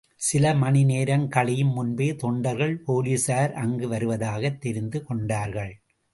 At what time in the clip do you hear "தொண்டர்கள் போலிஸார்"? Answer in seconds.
2.15-3.51